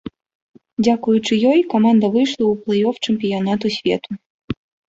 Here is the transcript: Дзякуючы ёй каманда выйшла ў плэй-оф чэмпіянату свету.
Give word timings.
Дзякуючы 0.85 1.33
ёй 1.51 1.61
каманда 1.75 2.09
выйшла 2.17 2.39
ў 2.39 2.55
плэй-оф 2.65 2.95
чэмпіянату 3.07 3.75
свету. 3.81 4.09